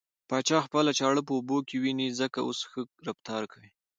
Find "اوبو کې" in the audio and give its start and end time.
1.37-1.75